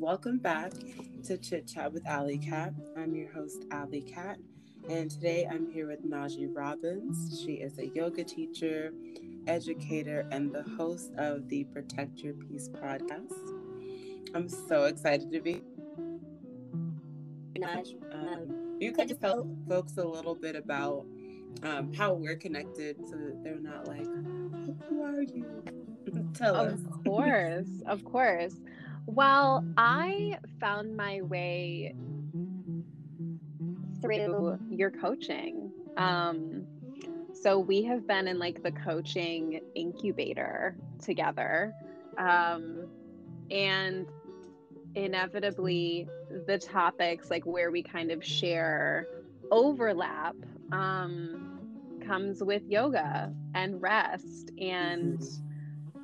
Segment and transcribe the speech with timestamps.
[0.00, 0.72] Welcome back
[1.24, 2.74] to Chit Chat with Alley Cat.
[2.96, 4.38] I'm your host, Alley Cat,
[4.88, 7.40] and today I'm here with Naji Robbins.
[7.40, 8.92] She is a yoga teacher,
[9.46, 13.32] educator, and the host of the Protect Your Peace podcast.
[14.34, 15.62] I'm so excited to be.
[17.58, 21.06] Naj, um, you could just tell folks a little bit about
[21.62, 24.06] um, how we're connected so that they're not like,
[24.88, 25.62] who are you?
[26.34, 26.80] Tell of us.
[26.80, 28.54] Of course, of course.
[29.06, 31.94] Well, I found my way
[34.00, 35.70] through your coaching.
[35.96, 36.66] Um,
[37.32, 41.74] so we have been in like the coaching incubator together.
[42.16, 42.86] Um,
[43.50, 44.06] and
[44.94, 46.08] inevitably,
[46.46, 49.06] the topics like where we kind of share
[49.50, 50.36] overlap
[50.72, 55.22] um, comes with yoga and rest and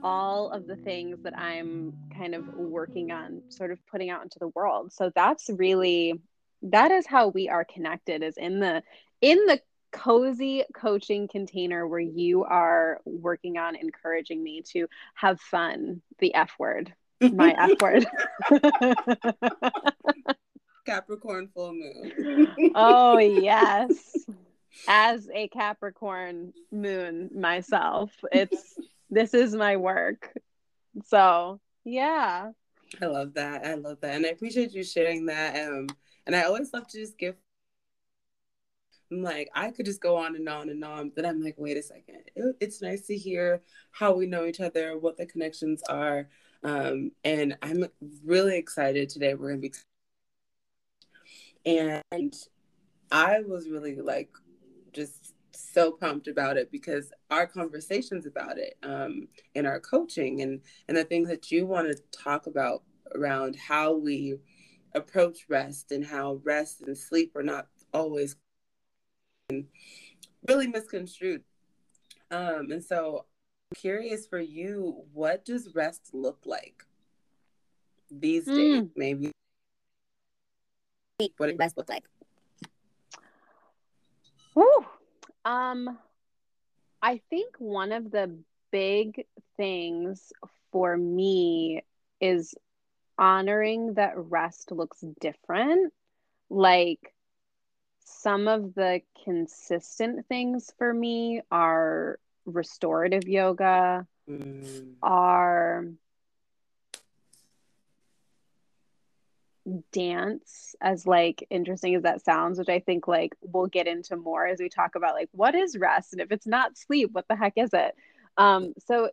[0.03, 4.39] all of the things that I'm kind of working on, sort of putting out into
[4.39, 4.93] the world.
[4.93, 6.21] So that's really
[6.63, 8.83] that is how we are connected is in the
[9.23, 9.59] in the
[9.91, 16.03] cozy coaching container where you are working on encouraging me to have fun.
[16.19, 16.93] The f word.
[17.21, 18.07] My f word.
[20.87, 22.73] Capricorn full moon.
[22.75, 23.95] Oh yes.
[24.89, 28.79] As a capricorn moon myself it's
[29.11, 30.33] this is my work.
[31.07, 32.51] So yeah.
[33.01, 33.65] I love that.
[33.65, 34.17] I love that.
[34.17, 35.69] And i appreciate you sharing that.
[35.69, 35.89] Um
[36.27, 37.35] and i always love to just give
[39.11, 41.77] I'm like i could just go on and on and on but i'm like wait
[41.77, 42.23] a second.
[42.37, 46.29] It, it's nice to hear how we know each other what the connections are.
[46.63, 47.87] Um and i'm
[48.25, 49.35] really excited today.
[49.35, 49.73] We're gonna be
[51.67, 52.35] and
[53.13, 54.31] i was really like
[55.63, 60.97] so pumped about it because our conversations about it um, in our coaching and and
[60.97, 62.83] the things that you want to talk about
[63.15, 64.37] around how we
[64.95, 68.37] approach rest and how rest and sleep are not always
[70.49, 71.43] really misconstrued
[72.31, 73.27] um, and so
[73.71, 76.85] I'm curious for you what does rest look like
[78.11, 78.57] these mm.
[78.57, 79.33] days maybe
[81.37, 82.05] what does rest look like
[84.55, 84.85] Whew.
[85.45, 85.99] Um,
[87.03, 88.39] I think one of the
[88.71, 90.33] big things
[90.71, 91.83] for me
[92.21, 92.55] is
[93.19, 95.93] honoring that rest looks different.
[96.49, 97.15] Like
[98.05, 104.95] some of the consistent things for me are restorative yoga, mm.
[105.03, 105.87] are
[109.93, 114.47] dance as like interesting as that sounds which i think like we'll get into more
[114.47, 117.37] as we talk about like what is rest and if it's not sleep what the
[117.37, 117.95] heck is it?
[118.37, 119.11] Um so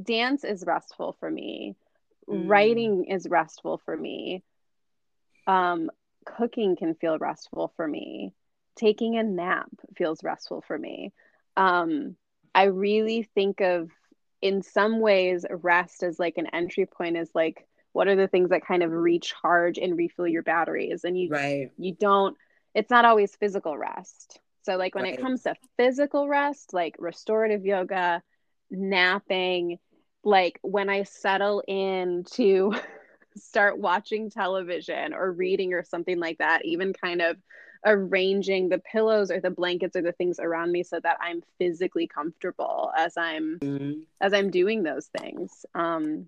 [0.00, 1.76] dance is restful for me.
[2.28, 2.48] Mm.
[2.48, 4.42] writing is restful for me.
[5.46, 5.90] Um
[6.24, 8.32] cooking can feel restful for me.
[8.76, 11.12] Taking a nap feels restful for me.
[11.56, 12.16] Um
[12.54, 13.90] i really think of
[14.42, 18.50] in some ways rest as like an entry point is like what are the things
[18.50, 22.36] that kind of recharge and refill your batteries and you right you don't
[22.74, 25.14] it's not always physical rest so like when right.
[25.14, 28.22] it comes to physical rest like restorative yoga
[28.70, 29.78] napping
[30.24, 32.74] like when i settle in to
[33.36, 37.36] start watching television or reading or something like that even kind of
[37.84, 42.06] arranging the pillows or the blankets or the things around me so that i'm physically
[42.06, 44.00] comfortable as i'm mm-hmm.
[44.20, 46.26] as i'm doing those things um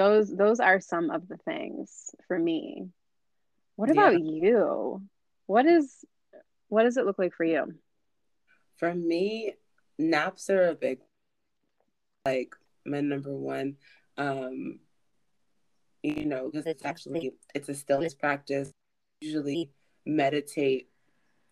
[0.00, 2.88] those those are some of the things for me.
[3.76, 4.30] What about yeah.
[4.32, 5.02] you?
[5.46, 6.04] What is
[6.68, 7.74] what does it look like for you?
[8.78, 9.54] For me
[9.98, 11.00] naps are a big
[12.24, 12.54] like
[12.86, 13.76] my number one
[14.16, 14.78] um
[16.02, 18.72] you know because it's actually it's a stillness practice.
[19.20, 19.70] Usually
[20.06, 20.88] meditate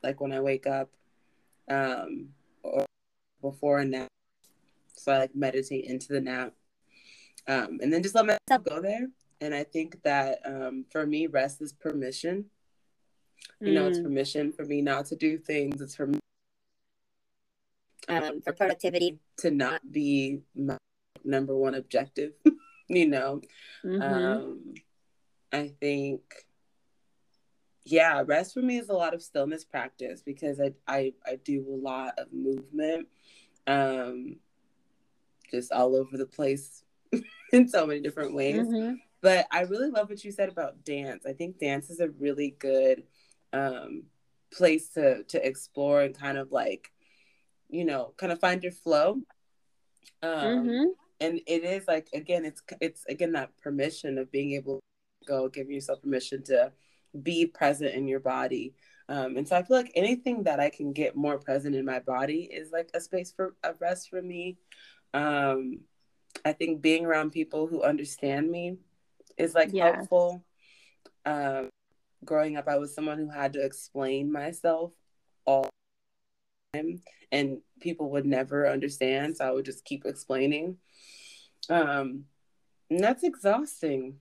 [0.03, 0.88] like when i wake up
[1.70, 2.31] um
[2.62, 2.87] or
[3.42, 4.08] before a nap.
[4.94, 6.54] So i like meditate into the nap
[7.47, 9.09] um, and then just let myself go there.
[9.41, 12.46] And I think that um, for me, rest is permission.
[13.61, 13.75] You mm.
[13.75, 14.05] know, it's mm.
[14.05, 15.81] permission for me not to do things.
[15.81, 16.19] It's for me
[18.08, 20.76] um, for productivity to not be my
[21.25, 22.32] number one objective.
[22.88, 23.43] you know,
[23.85, 24.02] mm-hmm.
[24.02, 24.75] um,
[25.52, 26.23] I think,
[27.85, 31.64] yeah, rest for me is a lot of stillness practice because I I, I do
[31.69, 33.08] a lot of movement,
[33.67, 34.37] um,
[35.50, 36.82] just all over the place
[37.52, 38.66] in so many different ways.
[38.66, 38.94] Mm-hmm.
[39.20, 41.25] But I really love what you said about dance.
[41.26, 43.02] I think dance is a really good
[43.52, 44.05] um,
[44.52, 46.93] place to to explore and kind of like,
[47.69, 49.20] you know, kind of find your flow.
[50.22, 50.84] Um, mm-hmm.
[51.20, 55.49] and it is like again it's it's again that permission of being able to go
[55.49, 56.72] give yourself permission to
[57.22, 58.75] be present in your body
[59.08, 62.00] um, and so i feel like anything that i can get more present in my
[62.00, 64.56] body is like a space for a rest for me
[65.14, 65.81] um,
[66.44, 68.76] i think being around people who understand me
[69.37, 69.94] is like yes.
[69.94, 70.44] helpful
[71.25, 71.69] um,
[72.25, 74.93] growing up i was someone who had to explain myself
[75.44, 75.69] all
[76.73, 77.00] the time
[77.32, 80.76] and people would never understand so i would just keep explaining
[81.70, 82.25] um,
[82.90, 84.17] and that's exhausting.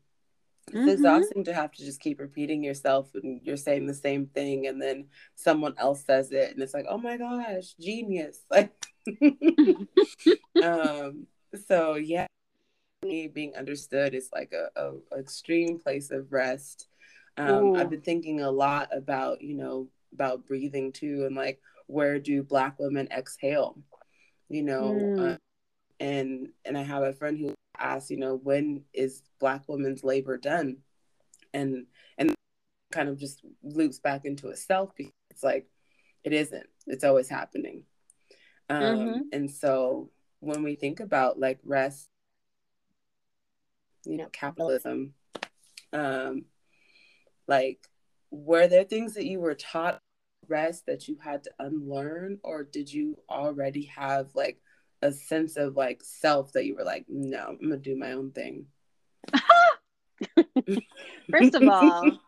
[0.67, 0.89] It's mm-hmm.
[0.89, 4.81] exhausting to have to just keep repeating yourself and you're saying the same thing and
[4.81, 5.05] then
[5.35, 8.41] someone else says it and it's like, oh my gosh, genius.
[8.51, 8.73] Like
[10.61, 11.27] um
[11.67, 12.27] so yeah,
[13.01, 16.87] being understood is like a, a extreme place of rest.
[17.37, 22.19] Um, I've been thinking a lot about, you know, about breathing too and like where
[22.19, 23.77] do black women exhale?
[24.49, 25.33] You know, mm.
[25.33, 25.37] uh,
[25.99, 30.37] and and I have a friend who asked, you know, when is Black women's labor
[30.37, 30.77] done,
[31.53, 31.85] and
[32.17, 32.33] and
[32.91, 35.67] kind of just loops back into itself because it's like
[36.23, 36.67] it isn't.
[36.85, 37.83] It's always happening,
[38.69, 39.19] um, mm-hmm.
[39.33, 42.09] and so when we think about like rest,
[44.05, 45.13] you know, capitalism,
[45.93, 46.45] um,
[47.47, 47.79] like
[48.29, 50.01] were there things that you were taught
[50.47, 54.59] rest that you had to unlearn or did you already have like
[55.01, 58.31] a sense of like self that you were like, no, I'm gonna do my own
[58.31, 58.65] thing?
[61.31, 62.19] First of all,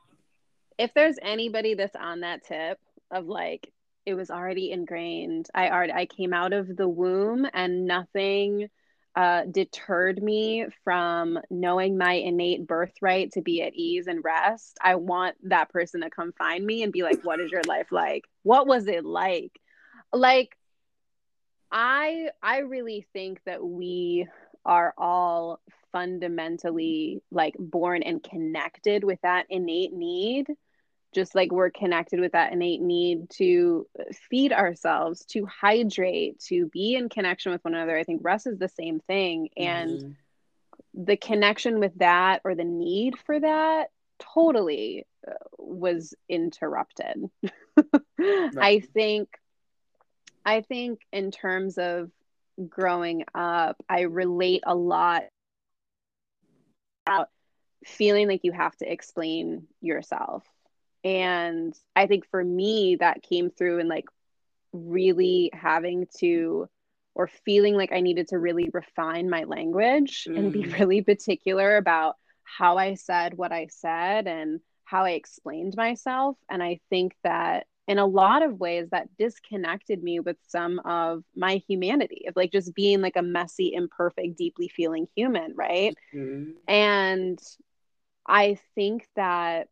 [0.77, 2.79] if there's anybody that's on that tip
[3.11, 3.71] of like
[4.05, 8.69] it was already ingrained, I already I came out of the womb and nothing
[9.15, 14.77] uh, deterred me from knowing my innate birthright to be at ease and rest.
[14.81, 17.91] I want that person to come find me and be like, "What is your life
[17.91, 18.23] like?
[18.43, 19.51] What was it like?"
[20.13, 20.55] Like
[21.71, 24.27] I I really think that we
[24.65, 25.59] are all
[25.91, 30.47] fundamentally like born and connected with that innate need
[31.13, 33.87] just like we're connected with that innate need to
[34.29, 38.57] feed ourselves to hydrate to be in connection with one another i think rest is
[38.57, 41.03] the same thing and mm-hmm.
[41.05, 43.89] the connection with that or the need for that
[44.19, 47.29] totally uh, was interrupted
[48.17, 48.57] right.
[48.57, 49.29] i think
[50.45, 52.09] I think in terms of
[52.67, 55.23] growing up, I relate a lot
[57.05, 57.29] about
[57.85, 60.43] feeling like you have to explain yourself.
[61.03, 64.05] And I think for me, that came through in like
[64.73, 66.67] really having to
[67.15, 70.37] or feeling like I needed to really refine my language mm.
[70.37, 70.79] and be mm.
[70.79, 76.37] really particular about how I said what I said and how I explained myself.
[76.49, 81.23] And I think that in a lot of ways that disconnected me with some of
[81.35, 86.51] my humanity of like just being like a messy imperfect deeply feeling human right mm-hmm.
[86.67, 87.39] and
[88.27, 89.69] i think that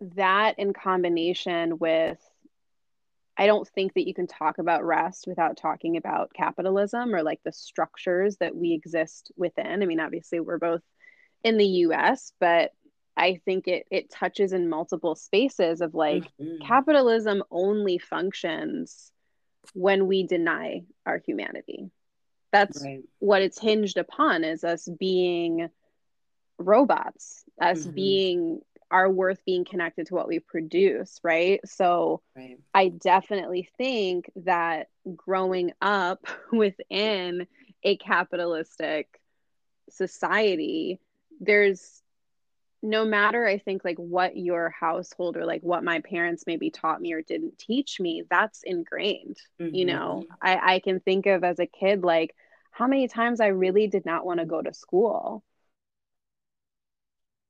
[0.00, 2.18] that in combination with
[3.38, 7.40] I don't think that you can talk about rest without talking about capitalism or like
[7.44, 9.80] the structures that we exist within.
[9.80, 10.82] I mean, obviously, we're both
[11.44, 12.72] in the US, but
[13.16, 16.66] I think it it touches in multiple spaces of like mm-hmm.
[16.66, 19.12] capitalism only functions
[19.72, 21.90] when we deny our humanity.
[22.52, 23.02] That's right.
[23.18, 25.68] what it's hinged upon is us being
[26.58, 27.94] robots, us mm-hmm.
[27.94, 28.60] being
[28.90, 31.60] our worth being connected to what we produce, right?
[31.66, 32.58] So right.
[32.74, 37.46] I definitely think that growing up within
[37.82, 39.20] a capitalistic
[39.90, 41.00] society,
[41.40, 42.02] there's
[42.82, 47.00] no matter i think like what your household or like what my parents maybe taught
[47.00, 49.74] me or didn't teach me that's ingrained mm-hmm.
[49.74, 52.34] you know I, I can think of as a kid like
[52.70, 55.42] how many times i really did not want to go to school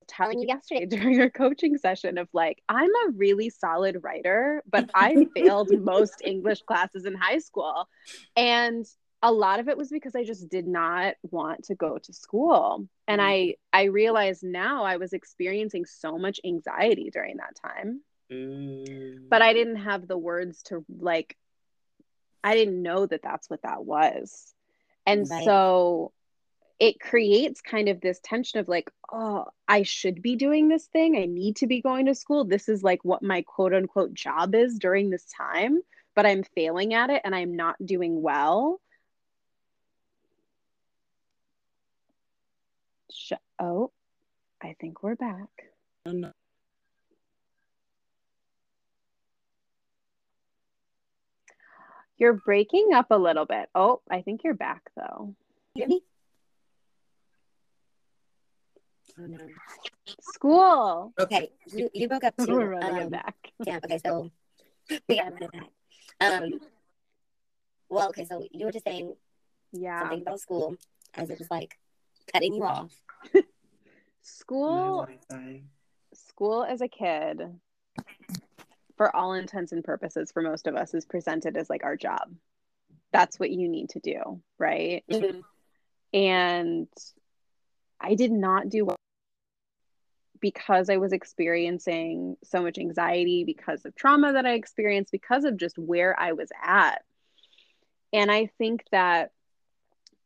[0.08, 4.90] telling you yesterday during your coaching session of like i'm a really solid writer but
[4.94, 7.88] i failed most english classes in high school
[8.36, 8.86] and
[9.22, 12.86] a lot of it was because I just did not want to go to school.
[13.06, 13.24] And mm.
[13.24, 18.02] I I realized now I was experiencing so much anxiety during that time.
[18.30, 19.28] Mm.
[19.28, 21.36] But I didn't have the words to like
[22.44, 24.54] I didn't know that that's what that was.
[25.04, 25.44] And right.
[25.44, 26.12] so
[26.78, 31.16] it creates kind of this tension of like, oh, I should be doing this thing.
[31.16, 32.44] I need to be going to school.
[32.44, 35.80] This is like what my quote unquote job is during this time,
[36.14, 38.80] but I'm failing at it and I'm not doing well
[43.10, 43.90] Sh- oh,
[44.62, 45.48] I think we're back.
[52.18, 53.68] You're breaking up a little bit.
[53.74, 55.34] Oh, I think you're back though
[55.86, 55.86] me?
[55.86, 56.00] Oh, no.
[60.20, 61.12] School.
[61.18, 62.46] Okay, you, you broke up too.
[62.48, 63.34] We're running um, back.
[63.64, 63.78] Yeah.
[63.84, 64.30] Okay, so
[65.08, 66.42] we gotta run it back.
[66.42, 66.60] Um.
[67.90, 69.14] Well, okay, so you were just saying
[69.72, 70.00] Yeah.
[70.00, 70.76] something about school
[71.14, 71.78] as it was like
[72.32, 72.92] cutting you off.
[74.22, 75.08] School.
[75.30, 75.62] My
[76.12, 77.40] School as a kid,
[78.96, 82.34] for all intents and purposes, for most of us, is presented as like our job.
[83.10, 85.02] That's what you need to do, right?
[85.10, 85.42] Mhm.
[86.12, 86.88] And
[88.00, 88.97] I did not do well
[90.40, 95.56] because I was experiencing so much anxiety because of trauma that I experienced, because of
[95.56, 97.02] just where I was at.
[98.12, 99.32] And I think that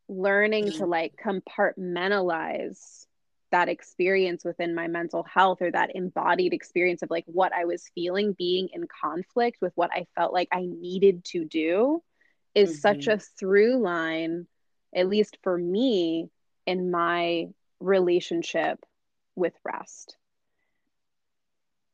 [0.07, 3.05] learning to like compartmentalize
[3.51, 7.89] that experience within my mental health or that embodied experience of like what I was
[7.93, 12.01] feeling being in conflict with what I felt like I needed to do
[12.55, 13.13] is such Mhm.
[13.13, 14.47] a through line,
[14.95, 16.29] at least for me,
[16.65, 18.79] in my relationship
[19.35, 20.17] with rest.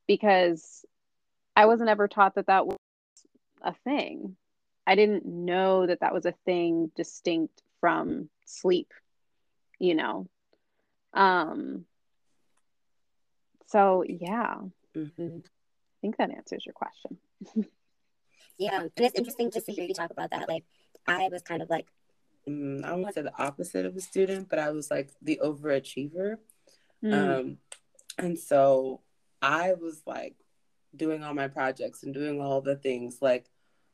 [0.07, 0.85] Because
[1.55, 2.77] I wasn't ever taught that that was
[3.61, 4.35] a thing.
[4.87, 8.91] I didn't know that that was a thing distinct from sleep,
[9.77, 10.27] you know.
[11.13, 11.85] Um
[13.67, 14.55] so yeah,
[14.95, 15.45] Mhm.
[15.45, 17.17] I think that answers your question.
[18.57, 20.49] Yeah, and it's interesting just to hear you talk about that.
[20.49, 20.65] Like,
[21.07, 21.87] I was kind of like,
[22.47, 26.37] Mm, I won't say the opposite of a student, but I was like the overachiever.
[27.03, 27.39] Mm.
[27.39, 27.57] Um,
[28.17, 29.01] and so
[29.41, 30.35] I was like
[30.95, 33.49] doing all my projects and doing all the things like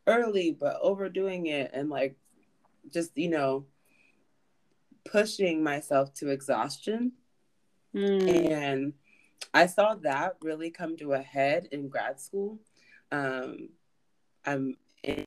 [0.07, 2.15] early, but overdoing it and like
[2.91, 3.65] just, you know,
[5.03, 7.12] pushing myself to exhaustion.
[7.95, 8.51] Mm.
[8.51, 8.93] And
[9.53, 12.59] I saw that really come to a head in grad school.
[13.12, 13.69] Um,
[14.45, 15.25] I'm in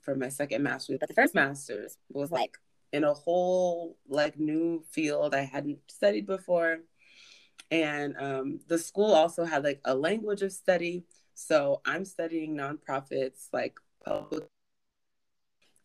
[0.00, 2.56] for my second master's, but the first master's was like
[2.92, 6.78] in a whole like new field I hadn't studied before.
[7.70, 11.04] And um, the school also had like a language of study.
[11.34, 14.44] So I'm studying nonprofits like public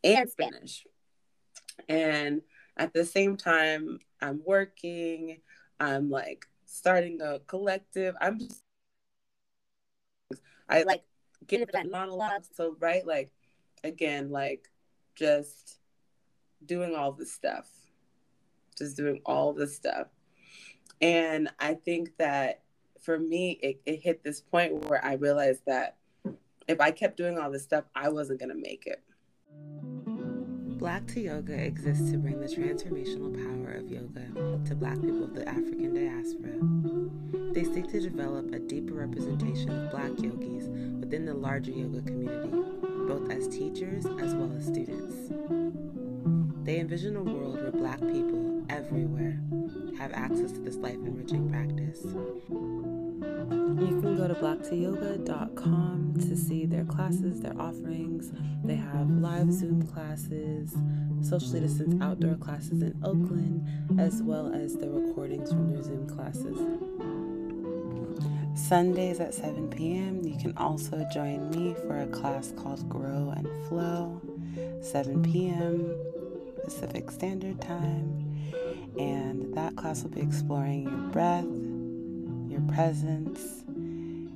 [0.03, 0.85] and Spanish.
[1.87, 2.41] And
[2.77, 5.41] at the same time, I'm working,
[5.79, 8.15] I'm like starting a collective.
[8.21, 8.61] I'm just,
[10.69, 11.03] I like
[11.47, 12.43] get into that monologue.
[12.53, 13.31] So, right, like,
[13.83, 14.69] again, like
[15.15, 15.79] just
[16.65, 17.67] doing all this stuff,
[18.77, 20.07] just doing all this stuff.
[21.01, 22.61] And I think that
[23.01, 25.97] for me, it, it hit this point where I realized that
[26.67, 29.03] if I kept doing all this stuff, I wasn't going to make it.
[30.83, 34.25] Black to Yoga exists to bring the transformational power of yoga
[34.65, 37.53] to Black people of the African diaspora.
[37.53, 40.67] They seek to develop a deeper representation of Black yogis
[40.99, 42.49] within the larger yoga community,
[43.07, 45.31] both as teachers as well as students.
[46.63, 49.37] They envision a world where Black people everywhere
[49.97, 52.03] have access to this life enriching practice.
[52.05, 58.31] You can go to blacktoyoga.com to see their classes, their offerings.
[58.63, 60.73] They have live Zoom classes,
[61.21, 66.57] socially distanced outdoor classes in Oakland, as well as the recordings from their Zoom classes.
[68.55, 73.49] Sundays at 7 p.m., you can also join me for a class called Grow and
[73.67, 74.21] Flow,
[74.81, 75.93] 7 p.m.
[76.63, 78.51] Pacific Standard Time.
[78.99, 81.45] And that class will be exploring your breath,
[82.49, 83.63] your presence,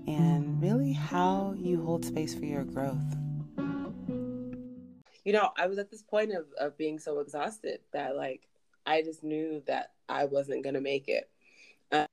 [0.08, 2.98] and really how you hold space for your growth.
[5.28, 8.48] you know, I was at this point of, of being so exhausted that like
[8.86, 11.30] I just knew that I wasn't gonna make it.
[11.92, 12.08] Um,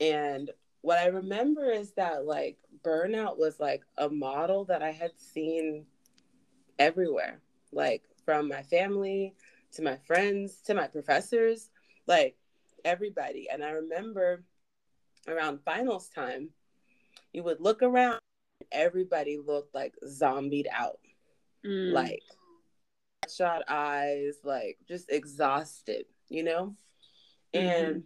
[0.00, 5.12] and what I remember is that like burnout was like a model that I had
[5.18, 5.84] seen
[6.78, 7.40] everywhere,
[7.72, 9.34] like from my family
[9.72, 11.70] to my friends to my professors,
[12.06, 12.36] like
[12.84, 13.48] everybody.
[13.50, 14.44] And I remember
[15.28, 16.50] around finals time,
[17.32, 18.20] you would look around,
[18.72, 20.98] everybody looked like zombied out
[21.64, 21.92] Mm.
[21.92, 22.22] like
[23.28, 26.74] shot eyes, like just exhausted, you know?
[27.52, 28.04] And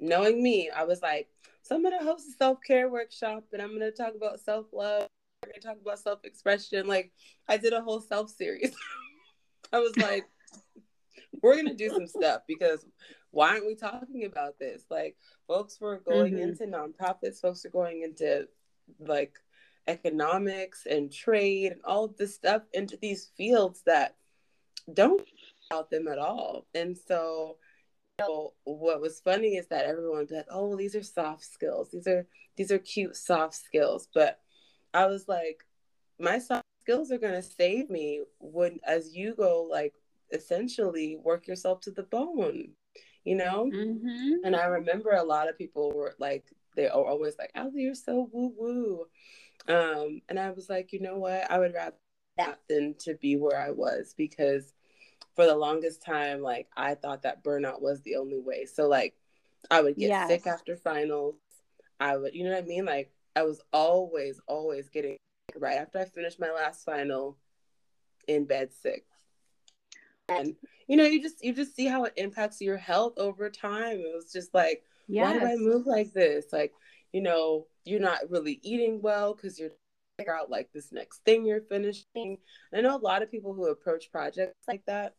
[0.00, 1.28] knowing me, I was like,
[1.62, 5.08] so I'm gonna host a self-care workshop and I'm gonna talk about self-love,
[5.42, 6.86] we're gonna talk about self-expression.
[6.86, 7.12] Like
[7.48, 8.74] I did a whole self series.
[9.72, 10.24] I was like,
[11.42, 12.86] we're gonna do some stuff because
[13.30, 14.84] why aren't we talking about this?
[14.90, 15.16] Like
[15.48, 16.42] folks were going Mhm.
[16.42, 18.48] into nonprofits, folks are going into
[18.98, 19.38] like
[19.88, 24.16] economics and trade and all of this stuff into these fields that
[24.92, 25.26] don't
[25.70, 26.66] about them at all.
[26.74, 27.56] And so,
[28.18, 31.90] you know, what was funny is that everyone was like, "Oh, these are soft skills.
[31.90, 34.40] These are these are cute soft skills." But
[34.94, 35.64] I was like,
[36.18, 39.94] my soft skills are gonna save me when as you go like
[40.32, 42.70] essentially work yourself to the bone,
[43.24, 43.70] you know?
[43.72, 44.34] Mm-hmm.
[44.44, 46.44] And I remember a lot of people were like,
[46.76, 49.06] they are always like, oh, you're so woo woo.
[49.68, 51.50] Um, and I was like, you know what?
[51.50, 51.96] I would rather
[52.38, 54.72] that than to be where I was because
[55.34, 58.64] for the longest time, like I thought that burnout was the only way.
[58.66, 59.14] So like
[59.70, 60.28] I would get Yes.
[60.28, 61.36] sick after finals.
[62.00, 62.84] I would, you know what I mean?
[62.84, 65.16] Like I was always, always getting
[65.56, 67.38] right after I finished my last final
[68.28, 69.04] in bed sick.
[70.28, 70.54] And
[70.86, 73.98] you know, you just you just see how it impacts your health over time.
[73.98, 74.84] It was just like,
[75.24, 76.46] why do I move like this?
[76.52, 76.72] Like,
[77.12, 79.70] you know, you're not really eating well because you're
[80.18, 82.38] figure out like this next thing you're finishing.
[82.74, 85.14] I know a lot of people who approach projects like that.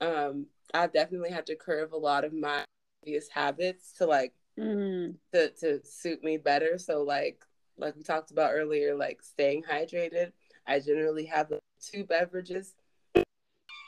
[0.00, 2.64] Um, I've definitely had to curve a lot of my
[3.02, 5.16] previous habits to like Mm.
[5.34, 6.78] to to suit me better.
[6.78, 7.44] So like
[7.78, 10.32] like we talked about earlier, like staying hydrated.
[10.66, 12.74] I generally have like, two beverages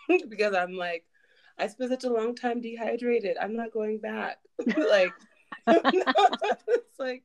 [0.29, 1.05] because I'm like,
[1.59, 3.37] I spent such a long time dehydrated.
[3.41, 4.39] I'm not going back.
[4.77, 5.13] like
[5.67, 7.23] it's like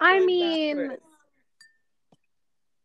[0.00, 1.02] I mean, backwards.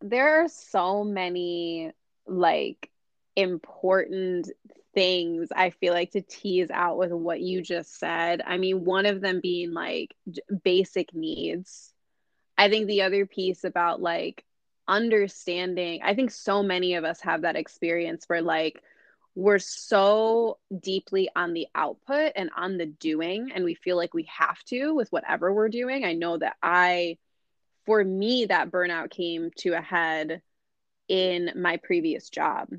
[0.02, 1.92] there are so many
[2.28, 2.90] like
[3.36, 4.52] important
[4.94, 8.42] things I feel like to tease out with what you just said.
[8.46, 10.16] I mean, one of them being like
[10.64, 11.94] basic needs.
[12.58, 14.44] I think the other piece about like
[14.88, 18.82] understanding, I think so many of us have that experience where like
[19.36, 24.28] we're so deeply on the output and on the doing, and we feel like we
[24.36, 26.04] have to with whatever we're doing.
[26.04, 27.18] I know that I
[27.88, 30.42] for me, that burnout came to a head
[31.08, 32.70] in my previous job.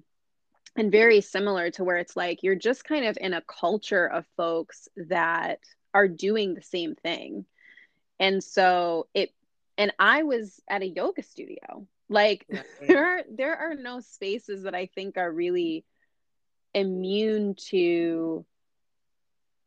[0.77, 4.27] And very similar to where it's like you're just kind of in a culture of
[4.37, 5.61] folks that
[5.95, 7.47] are doing the same thing.
[8.21, 9.33] And so it,
[9.79, 11.87] and I was at a yoga studio.
[12.11, 12.65] Like Right.
[12.89, 15.85] there are there are no spaces that I think are really
[16.75, 18.45] immune to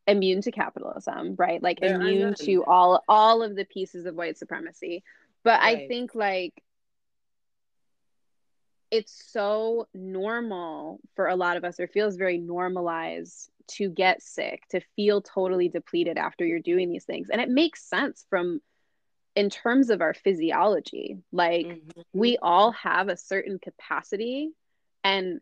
[0.07, 1.63] immune to capitalism, right?
[1.63, 5.03] Like There immune to all all of the pieces of white supremacy.
[5.43, 6.61] But I think like
[8.91, 14.63] it's so normal for a lot of us or feels very normalized to get sick,
[14.69, 17.29] to feel totally depleted after you're doing these things.
[17.29, 18.59] And it makes sense from
[19.35, 21.17] in terms of our physiology.
[21.31, 22.03] Like Mhm.
[22.13, 24.51] we all have a certain capacity
[25.03, 25.41] and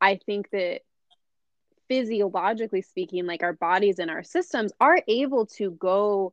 [0.00, 0.80] i think that
[1.88, 6.32] physiologically speaking like our bodies and our systems are able to go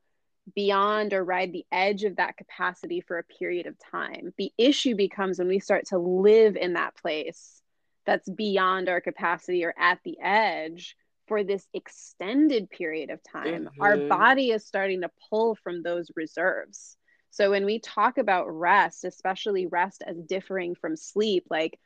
[0.54, 4.95] beyond or ride the edge of that capacity for a period of time the issue
[4.95, 7.62] becomes when we start to live in that place
[8.06, 10.95] that's beyond our capacity or at the edge
[11.27, 14.09] for this extended period of time our Mhm.
[14.09, 16.97] body is starting to pull from those reserves
[17.35, 21.77] so when we talk about rest, especially rest as differing from sleep, like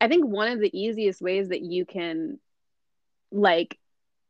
[0.00, 2.38] I think one of the easiest ways that you can
[3.32, 3.76] like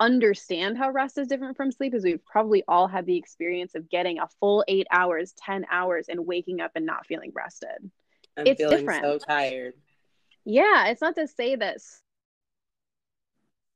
[0.00, 3.90] understand how rest is different from sleep is we've probably all had the experience of
[3.90, 7.90] getting a full 8 hours, 10 hours and waking up and not feeling rested.
[8.38, 9.04] I'm it's feeling different.
[9.04, 9.74] so tired.
[10.46, 11.76] Yeah, it's not to say that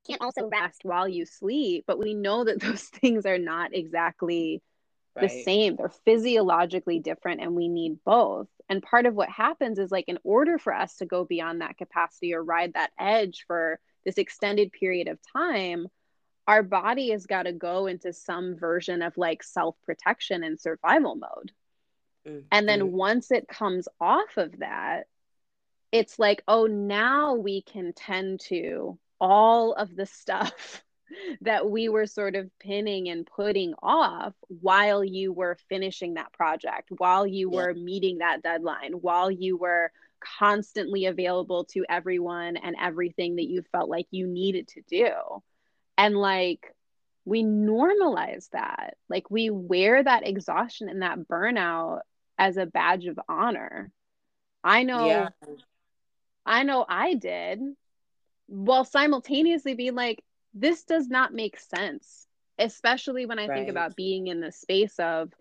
[0.06, 0.80] Can't also rest.
[0.82, 4.62] while you sleep, but we know that those things are not exactly
[5.20, 5.76] the same.
[5.76, 8.48] They're physiologically different and we need both.
[8.68, 11.78] And part of what happens is like in order for us to go beyond that
[11.78, 15.86] capacity or ride that edge for this extended period of time,
[16.46, 21.52] our body has got to go into some version of like self-protection and survival mode.
[22.26, 22.46] Mm-hmm.
[22.52, 25.04] And then once it comes off of that,
[25.92, 30.82] it's like, oh, now we can tend to all of the stuff
[31.42, 36.90] that we were sort of pinning and putting off while you were finishing that project,
[36.98, 37.66] while you Yeah.
[37.66, 39.92] were meeting that deadline, while you were
[40.38, 45.10] constantly available to everyone and everything that you felt like you needed to do.
[45.98, 46.74] And like,
[47.24, 48.96] we normalize that.
[49.08, 52.00] Like, we wear that exhaustion and that burnout
[52.38, 53.90] as a badge of honor.
[54.62, 55.30] I know Yeah.
[56.44, 57.60] I know I did,
[58.46, 60.22] while simultaneously being like,
[60.54, 62.26] this does not make sense,
[62.58, 65.32] especially when I think about being in the space of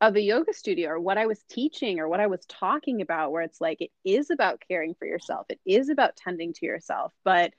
[0.00, 3.30] of a yoga studio or what I was teaching or what I was talking about,
[3.30, 7.12] where it's like it is about caring for yourself, it is about tending to yourself,
[7.22, 7.52] but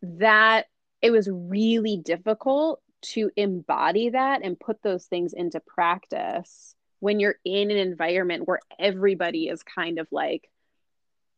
[0.00, 0.66] that
[1.02, 7.36] it was really difficult to embody that and put those things into practice when you're
[7.44, 10.48] in an environment where everybody is kind of like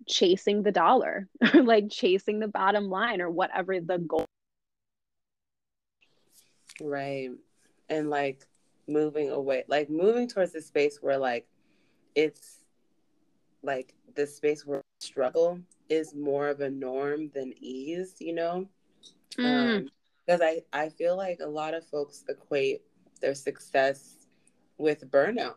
[0.07, 4.27] chasing the dollar or like chasing the bottom line or whatever the goal
[6.81, 7.31] Right.
[7.89, 8.47] And like
[8.87, 11.47] moving away, like moving towards the space where like
[12.15, 12.65] it's
[13.63, 18.69] like the space where struggle is more of a norm than ease, you know?
[19.39, 19.77] Mm.
[19.77, 19.89] Um,
[20.25, 22.83] because I, I feel like a lot of folks equate
[23.21, 24.27] their success
[24.77, 25.55] with burnout,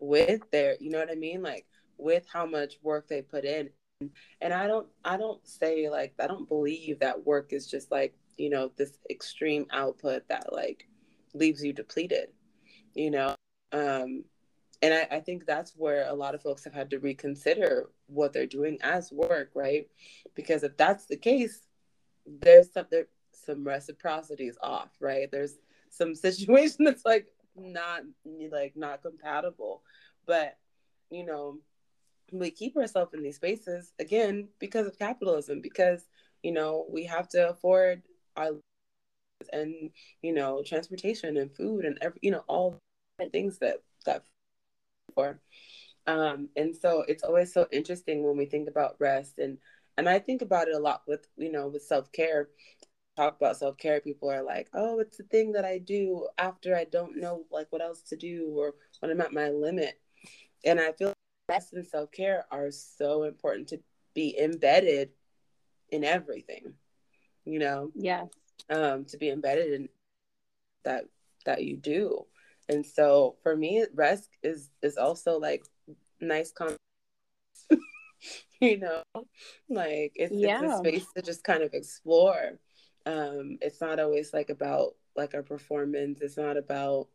[0.00, 1.42] with their, you know what I mean?
[1.42, 1.66] Like
[2.00, 3.70] with how much work they put in.
[4.40, 8.14] And I don't, I don't say like, I don't believe that work is just like,
[8.38, 10.88] you know, this extreme output that like
[11.34, 12.28] leaves you depleted,
[12.94, 13.34] you know?
[13.72, 14.24] Um,
[14.82, 18.32] and I, I think that's where a lot of folks have had to reconsider what
[18.32, 19.86] they're doing as work, right?
[20.34, 21.66] Because if that's the case,
[22.26, 25.30] there's some there, some reciprocity is off, right?
[25.30, 25.56] There's
[25.90, 28.02] some situation that's like not
[28.50, 29.82] like not compatible.
[30.26, 30.56] But
[31.10, 31.58] you know,
[32.38, 36.06] we keep ourselves in these spaces again because of capitalism, because
[36.42, 38.02] you know, we have to afford
[38.36, 38.52] our
[39.52, 39.90] and
[40.22, 42.78] you know, transportation and food and every you know, all
[43.32, 44.24] things that that
[45.14, 45.40] for.
[46.06, 49.58] Um, and so it's always so interesting when we think about rest and
[49.98, 52.48] and I think about it a lot with you know with self care.
[53.16, 54.00] Talk about self care.
[54.00, 57.66] People are like, oh, it's the thing that I do after I don't know like
[57.70, 60.00] what else to do or when I'm at my limit.
[60.64, 61.12] And I feel
[61.50, 63.80] rest and self care are so important to
[64.14, 65.10] be embedded
[65.90, 66.74] in everything.
[67.44, 68.28] You know, Yes.
[68.68, 69.88] um, to be embedded in
[70.84, 71.04] that
[71.46, 72.26] that you do.
[72.68, 75.64] And so for me, rest is is also like
[76.20, 76.76] nice con
[78.60, 79.02] you know
[79.68, 80.60] like it's, Yeah.
[80.60, 82.58] it's a space to just kind of explore
[83.06, 87.08] um it's not always like about like a performance it's not about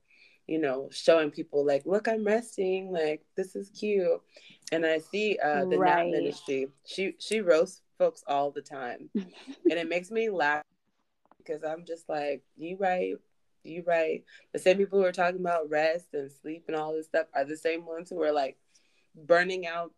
[0.48, 4.22] you know showing people like look i'm resting like this is cute
[4.72, 5.98] and i see uh the Right.
[5.98, 10.62] nap ministry she she roasts folks all the time and it makes me laugh
[11.38, 13.16] because i'm just like you right
[13.64, 17.08] you right the same people who are talking about rest and sleep and all this
[17.08, 18.58] stuff are the same ones who are like
[19.16, 19.92] burning out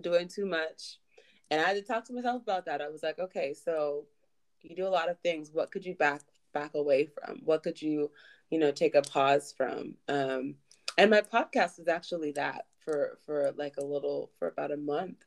[0.00, 0.98] doing too much.
[1.50, 2.80] And I had to talk to myself about that.
[2.80, 4.04] I was like, okay, so
[4.62, 5.50] you do a lot of things.
[5.52, 7.40] What could you back back away from?
[7.44, 8.10] What could you,
[8.50, 9.96] you know, take a pause from?
[10.08, 10.56] Um,
[10.96, 15.24] and my podcast is actually that for for like a little for about a month.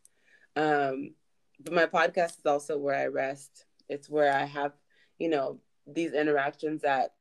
[0.56, 1.16] Um,
[1.60, 3.66] but my podcast is also where I rest.
[3.90, 4.74] It's where I have,
[5.20, 7.14] you know, these interactions that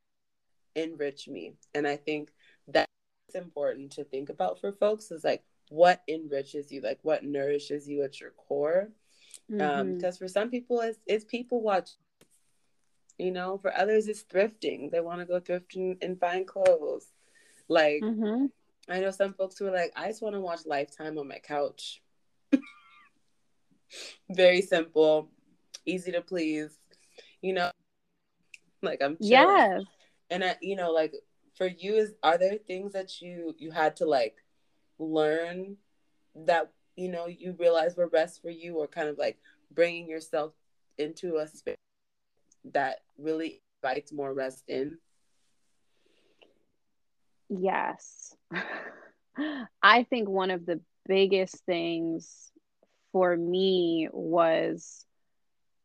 [0.74, 1.54] enrich me.
[1.74, 2.32] And I think
[2.66, 2.88] that's
[3.34, 8.02] important to think about for folks is like what enriches you, like what nourishes you
[8.02, 8.90] at your core.
[9.50, 9.94] Um, Mhm.
[9.96, 11.90] because for some people it's it's people watch.
[13.20, 14.90] You know, for others it's thrifting.
[14.90, 17.12] They want to go thrifting and find clothes.
[17.68, 18.50] Like Mhm.
[18.88, 21.38] I know some folks who are like, I just want to watch Lifetime on my
[21.38, 22.02] couch.
[24.30, 25.30] Very simple,
[25.84, 26.78] easy to please.
[27.42, 27.70] You know,
[28.82, 29.30] like I'm chilling.
[29.30, 29.82] Yes.
[30.30, 31.14] and I, you know like
[31.56, 34.36] for you is are there things that you you had to like
[34.98, 35.76] learn
[36.34, 39.38] that you know you realize were best for you or kind of like
[39.72, 40.52] bringing yourself
[40.98, 41.76] into a space
[42.72, 44.98] that really invites more rest in
[47.50, 48.34] Yes.
[49.82, 52.52] I think one of the biggest things
[53.12, 55.04] for me was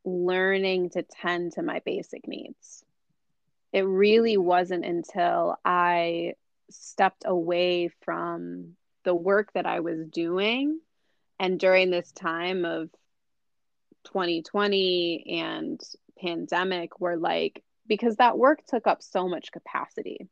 [0.04, 2.84] learning to tend to my basic needs.
[3.72, 6.34] It really wasn't until I
[6.70, 10.80] stepped away from the work that I was doing
[11.38, 12.90] and during this time of
[14.04, 15.80] 2020 and
[16.20, 20.28] pandemic were like because that work took up so much capacity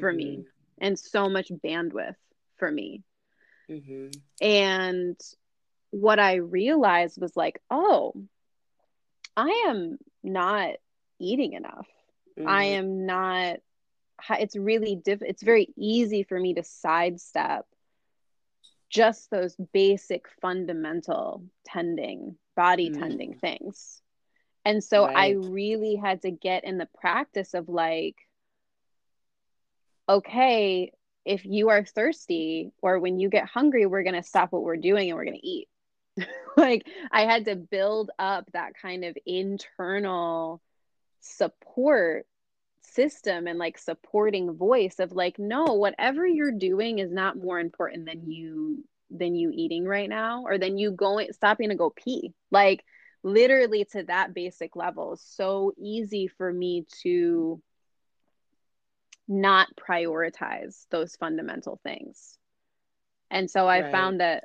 [0.00, 0.44] for me
[0.78, 2.16] and so much bandwidth
[2.56, 3.02] for me.
[3.68, 4.08] hmm
[4.40, 5.18] And
[5.90, 8.14] what I realized was like, oh,
[9.36, 10.70] I am not
[11.18, 11.86] eating enough.
[12.46, 13.58] I am not,
[14.30, 17.66] it's really diff, it's very easy for me to sidestep
[18.90, 22.98] just those basic fundamental tending, body Mm.
[22.98, 24.02] tending things.
[24.64, 28.16] And so I really had to get in the practice of like,
[30.08, 30.92] okay,
[31.24, 34.76] if you are thirsty or when you get hungry, we're going to stop what we're
[34.76, 35.68] doing and we're going to eat.
[36.56, 40.60] like I had to build up that kind of internal
[41.20, 42.26] support
[42.82, 48.04] system and like supporting voice of like no whatever you're doing is not more important
[48.06, 52.34] than you than you eating right now or than you going stopping to go pee
[52.50, 52.84] like
[53.22, 57.60] literally to that basic level so easy for me to
[59.28, 62.38] not prioritize those fundamental things
[63.30, 63.82] and so i Right.
[63.82, 64.44] found that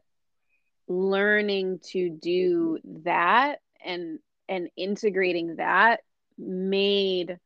[0.88, 6.02] learning to do that and and integrating that
[6.38, 7.38] made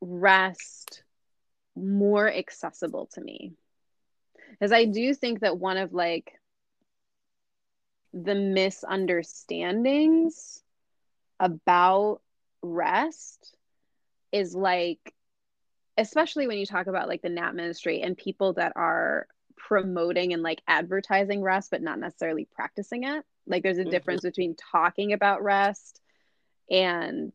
[0.00, 1.02] rest
[1.76, 3.52] more accessible to me
[4.50, 6.37] because i do think that one of like
[8.12, 10.62] the misunderstandings
[11.40, 12.20] about
[12.62, 13.56] rest
[14.32, 15.14] is like
[15.96, 20.42] especially when you talk about like the nap ministry and people that are promoting and
[20.42, 23.86] like advertising rest but not necessarily practicing it like there's a Mhm.
[23.86, 26.00] difference between talking about rest
[26.70, 27.32] and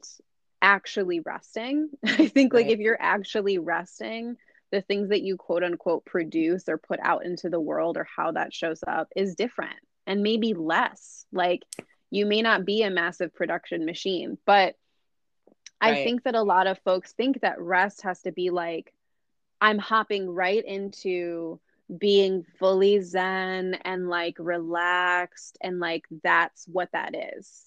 [0.62, 2.68] actually resting i think like Right.
[2.68, 4.38] if you're actually resting
[4.72, 8.32] the things that you quote unquote produce or put out into the world or how
[8.32, 11.64] that shows up is different and maybe less like
[12.10, 14.76] you may not be a massive production machine but
[15.84, 18.94] I think that a lot of folks think that rest has to be like,
[19.60, 21.60] I'm hopping right into
[21.98, 27.62] being fully zen and like relaxed, and like that's what that is.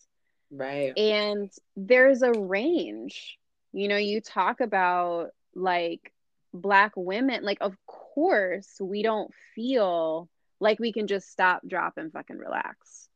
[0.51, 0.96] Right.
[0.96, 3.38] And there's a range.
[3.72, 6.12] You know, you talk about like
[6.55, 10.29] Black women, like, of course, we don't feel
[10.61, 13.09] like we can just stop, drop, and fucking relax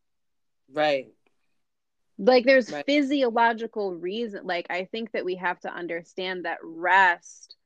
[0.73, 1.13] Right.
[2.19, 2.87] like there's Right.
[2.87, 7.57] physiological reason like i think that we have to understand that rest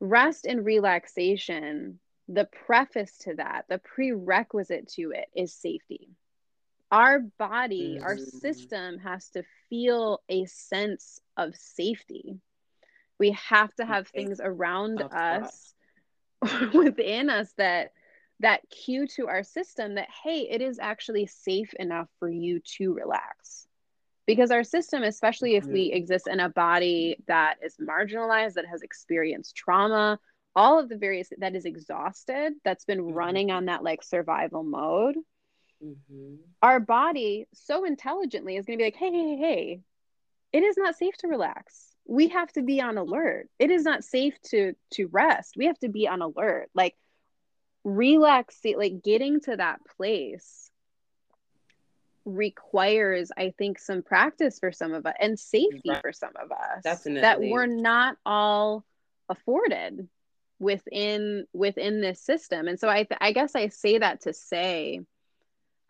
[0.00, 6.08] rest and relaxation the preface to that the prerequisite to it is safety
[6.90, 8.18] our body our Mhm.
[8.18, 12.38] system has to feel a sense of safety
[13.18, 14.14] we have to have Right.
[14.14, 15.74] things around Of us
[16.74, 17.92] within us that
[18.42, 22.94] that cue to our system that hey it is actually safe enough for you to
[22.94, 23.66] relax.
[24.26, 28.82] Because our system especially if we exist in a body that is marginalized that has
[28.82, 30.18] experienced trauma
[30.54, 33.14] all of the various that is exhausted that's been Mhm.
[33.14, 35.16] running on that like survival mode
[35.80, 39.80] hmm our body so intelligently is going to be like hey hey hey
[40.52, 41.96] it is not safe to relax.
[42.06, 43.48] We have to be on alert.
[43.58, 45.56] It is not safe to to rest.
[45.56, 46.70] We have to be on alert.
[46.74, 46.96] Like
[47.84, 50.70] relax like getting to that place
[52.24, 56.00] requires i think some practice for some of us and safety Right.
[56.00, 57.20] for some of us Definitely.
[57.22, 58.84] that we're not all
[59.28, 60.08] afforded
[60.60, 65.00] within within this system and so i th- i guess i say that to say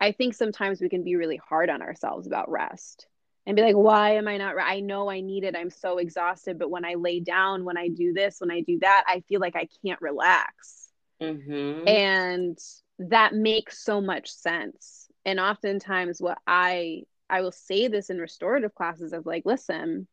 [0.01, 3.05] i think sometimes we can be really hard on ourselves about rest
[3.45, 6.57] and be like why am i not i know i need it i'm so exhausted
[6.57, 9.39] but when i lay down when i do this when i do that i feel
[9.39, 12.57] like i can't relax hmm and
[12.99, 15.07] that makes so much sense.
[15.25, 20.07] And oftentimes what i i will say this in restorative classes of like listen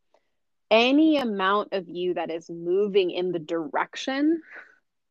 [0.70, 4.40] any amount of you that is moving in the direction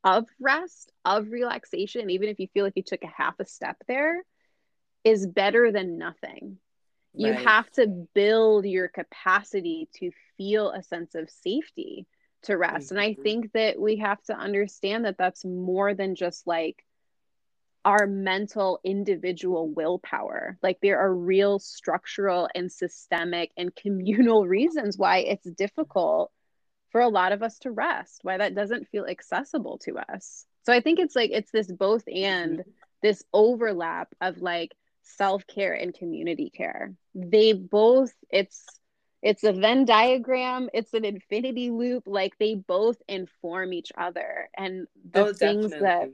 [0.03, 3.77] of rest of relaxation even if you feel like you took a half a step
[3.87, 4.23] there
[5.03, 6.57] is better than nothing.
[7.13, 7.35] You Right.
[7.35, 12.05] have to build your capacity to feel a sense of safety
[12.43, 12.91] to rest.
[12.91, 13.23] And i Mhm.
[13.23, 16.85] think that we have to understand that that's more than just like
[17.85, 20.57] our mental individual willpower.
[20.61, 26.31] Like there are real structural and systemic and communal reasons why it's difficult
[26.91, 30.45] for a lot of us to rest why that doesn't feel accessible to us.
[30.63, 32.63] So i think it's like it's this both and
[33.01, 36.93] this overlap of like self-care and community care.
[37.15, 38.78] They both it's
[39.21, 40.69] it's a venn diagram.
[40.73, 42.03] It's an infinity loop.
[42.05, 44.49] Like they both inform each other.
[44.57, 46.09] And the oh, things that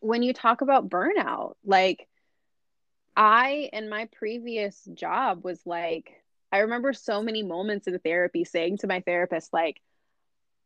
[0.00, 2.06] when you talk about burnout like
[3.16, 8.78] i in my previous job was like i remember so many moments in therapy saying
[8.78, 9.80] to my therapist like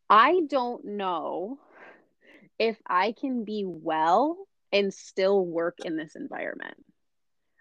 [0.07, 1.57] i don't know
[2.59, 4.37] if i can be well
[4.73, 6.83] and still work in this environment.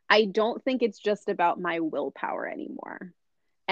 [0.09, 3.13] I don't think it's just about my willpower anymore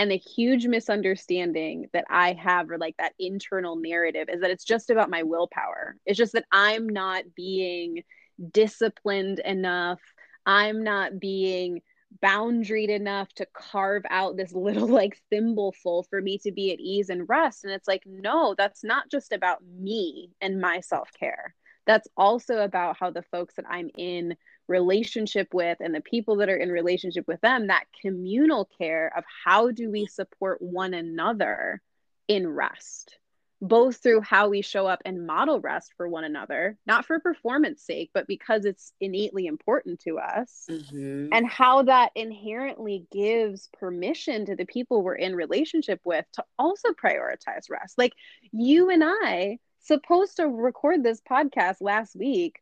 [0.01, 4.65] and the huge misunderstanding that i have or like that internal narrative is that it's
[4.65, 5.95] just about my willpower.
[6.07, 8.03] It's just that i'm not being
[8.51, 10.01] disciplined enough.
[10.47, 11.83] I'm not being
[12.25, 17.11] boundaried enough to carve out this little like thimbleful for me to be at ease
[17.11, 17.65] and rest.
[17.65, 21.55] And it's like no that's not just about me and my self-care.
[21.87, 24.35] That's also about how the folks that i'm in
[24.71, 29.25] relationship with and the people that are in relationship with them that communal care of
[29.45, 31.83] how do we support one another
[32.29, 33.19] in rest
[33.63, 37.83] both through how we show up and model rest for one another not for performance
[37.83, 41.29] sake but because it's innately important to us Mhm.
[41.33, 46.91] and how that inherently gives permission to the people we're in relationship with to also
[46.93, 48.15] prioritize rest like
[48.53, 52.61] you and i supposed to record this podcast last week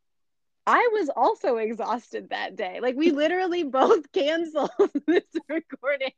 [0.69, 2.81] I was also exhausted that day.
[2.81, 4.71] Like we literally both canceled
[5.07, 6.13] this recording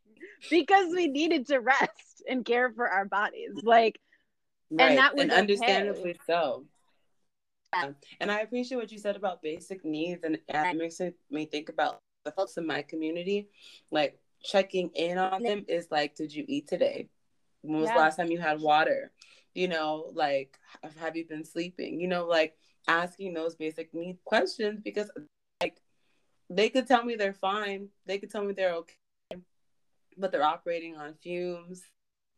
[0.50, 3.52] because we needed to rest and care for our bodies.
[3.62, 4.00] Like
[4.70, 4.96] right.
[4.96, 5.40] that was and okay.
[5.40, 6.64] understandably so.
[7.72, 7.92] Yeah.
[8.18, 12.00] And I appreciate what you said about basic needs, and it makes me think about
[12.24, 13.48] the folks in my community,
[13.92, 17.08] like checking in on them is like, did you eat today?
[17.62, 17.94] When was yeah.
[17.94, 19.12] the last time you had water?
[19.54, 20.58] You know, like,
[20.98, 22.00] have you been sleeping?
[22.00, 22.56] You know, like
[22.90, 25.10] asking those basic need questions because,
[25.62, 25.80] like,
[26.48, 28.94] they could tell me they're fine, they could tell me they're okay,
[30.18, 31.82] but they're operating on fumes.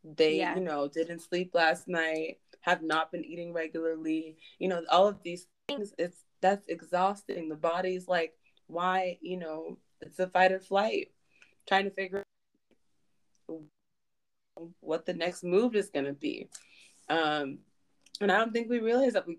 [0.04, 0.56] They, yeah.
[0.56, 4.36] you know, didn't sleep last night, have not been eating regularly.
[4.58, 5.94] You know, all of these things.
[5.96, 7.48] It's that's exhausting.
[7.48, 8.34] The body's like,
[8.66, 9.18] why?
[9.22, 11.12] You know, it's a fight or flight.
[11.68, 12.24] Trying to figure
[13.48, 13.60] out
[14.80, 16.48] what the next move is going to be.
[17.08, 17.58] Um,
[18.20, 19.38] and I don't think we realize that we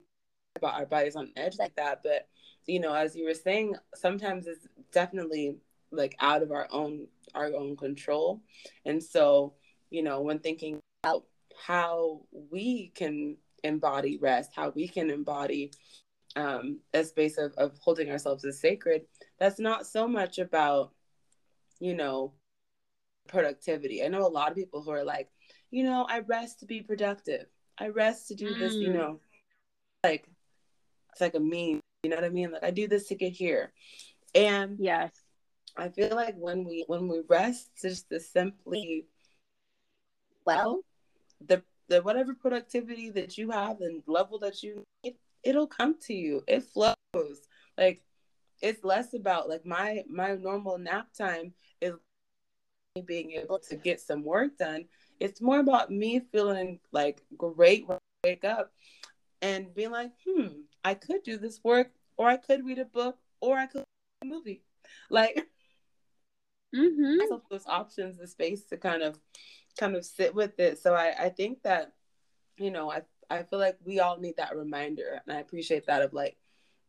[0.64, 2.02] about our bodies on edge like that.
[2.04, 2.28] But
[2.66, 5.58] you know, as you were saying, sometimes it's definitely
[5.92, 8.42] like out of our own our own control.
[8.86, 9.54] And so,
[9.90, 11.26] you know, when thinking about
[11.66, 12.22] how
[12.52, 15.72] we can embody rest, how we can embody
[16.36, 19.04] um, a space of, of holding ourselves as sacred,
[19.40, 20.92] that's not so much about,
[21.80, 22.34] you know,
[23.28, 24.04] productivity.
[24.04, 25.30] I know a lot of people who are like,
[25.72, 27.46] you know, I rest to be productive.
[27.78, 28.96] I rest to do this, you mm.
[28.96, 29.20] know,
[30.04, 30.28] like
[31.14, 32.52] it's like a meme, you know what I mean?
[32.52, 33.72] Like I do this to get here.
[34.34, 35.12] And yes,
[35.78, 39.06] I feel like when we when we rest just to simply
[40.46, 40.82] well,
[41.46, 46.14] the the whatever productivity that you have and level that you need, it'll come to
[46.14, 46.44] you.
[46.48, 46.96] It flows.
[47.78, 48.02] Like
[48.62, 51.94] it's less about like my my normal nap time is
[53.06, 54.86] being able to get some work done.
[55.20, 58.72] It's more about me feeling like great when I wake up
[59.44, 60.48] and being like, hmm,
[60.84, 63.84] I could do this work, or I could read a book, or I could
[64.22, 64.64] a movie.
[65.10, 65.36] Like
[66.76, 67.18] mm-hmm.
[67.52, 69.20] those options, the space to kind of
[69.78, 70.80] kind of sit with it.
[70.80, 71.92] So I, I think that,
[72.58, 75.22] you know, I I feel like we all need that reminder.
[75.26, 76.38] And I appreciate that of like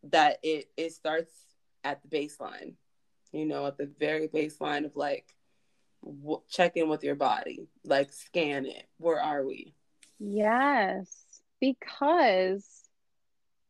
[0.05, 1.33] that it it starts
[1.83, 2.75] at the baseline,
[3.33, 5.35] you know, at the very baseline of like
[6.05, 8.87] w- check in with your body, like scan it.
[8.99, 9.75] Where are we?
[10.21, 11.24] Yes,
[11.65, 12.69] because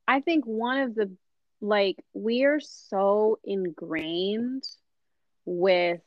[0.09, 1.13] I think one of the
[1.61, 4.65] like we are so ingrained
[5.45, 6.01] with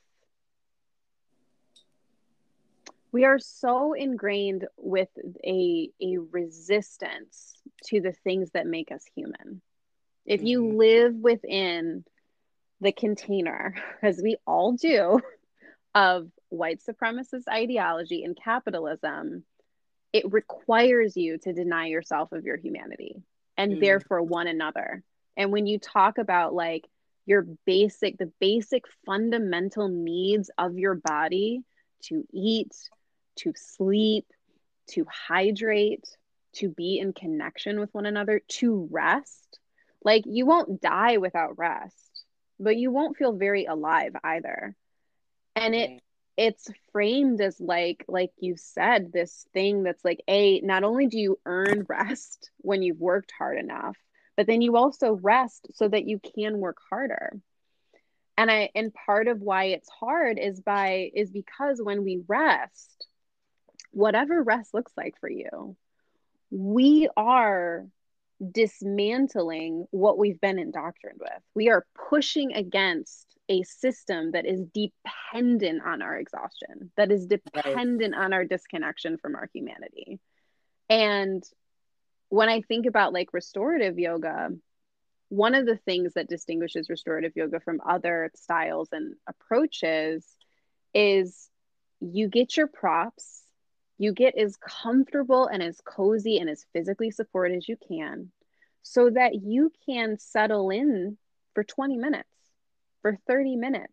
[3.13, 5.07] we are so ingrained with
[5.45, 7.53] a a resistance
[7.85, 9.61] to the things that make us human
[10.25, 10.77] if you mm-hmm.
[10.77, 12.03] live within
[12.81, 15.21] the container as we all do
[15.95, 19.45] of white supremacist ideology and capitalism
[20.13, 23.21] it requires you to deny yourself of your humanity
[23.57, 23.81] and mm.
[23.81, 25.03] there for one another.
[25.35, 26.85] And when you talk about like
[27.25, 31.61] your basic the basic fundamental needs of your body
[32.03, 32.73] to eat
[33.37, 34.25] to sleep
[34.87, 36.05] to hydrate
[36.53, 39.59] to be in connection with one another to rest
[40.03, 42.07] like you won't die without rest
[42.59, 44.75] but you won't feel very alive either.
[45.55, 46.01] And it
[46.37, 51.19] it's framed as like like you said this thing that's like a not only do
[51.19, 53.97] you earn rest when you've worked hard enough
[54.37, 57.33] but then you also rest so that you can work harder.
[58.37, 63.07] And i and part of why it's hard is by is because when we rest
[63.91, 65.75] whatever rest looks like for you
[66.51, 67.87] we are
[68.51, 75.81] dismantling what we've been indoctrined with we are pushing against a system that is dependent
[75.83, 78.23] on our exhaustion that is dependent right.
[78.23, 80.19] on our disconnection from our humanity
[80.89, 81.43] and
[82.29, 84.49] when I think about like restorative yoga,
[85.29, 90.25] one of the things that distinguishes restorative yoga from other styles and approaches
[90.93, 91.49] is
[91.99, 93.43] you get your props,
[93.97, 98.31] you get as comfortable and as cozy and as physically supported as you can
[98.83, 101.17] so that you can settle in
[101.53, 102.29] for 20 minutes,
[103.01, 103.91] for 30 minutes,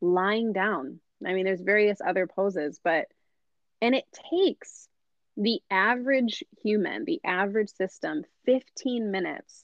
[0.00, 0.98] lying down.
[1.24, 3.06] I mean, there's various other poses, but,
[3.80, 4.88] and it takes
[5.36, 9.62] the average human, the average system, 15 minutes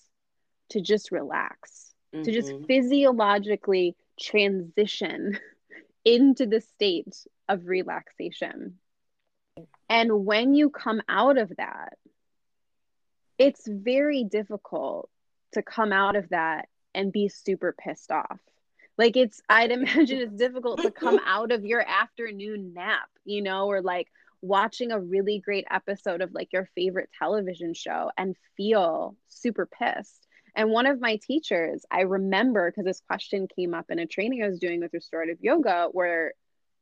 [0.70, 2.22] to just relax, mm-hmm.
[2.22, 2.64] to just mm-hmm.
[2.64, 5.38] physiologically transition
[6.04, 7.16] into the state
[7.48, 8.78] of relaxation.
[9.90, 11.98] And when you come out of that,
[13.38, 15.10] it's very difficult
[15.52, 18.40] to come out of that and be super pissed off.
[18.96, 23.66] Like it's, I'd imagine it's difficult to come out of your afternoon nap, you know,
[23.66, 24.08] or like,
[24.42, 30.26] watching a really great episode of like your favorite television show and feel super pissed.
[30.54, 34.42] And one of my teachers, I remember because this question came up in a training
[34.42, 36.32] I was doing with restorative yoga where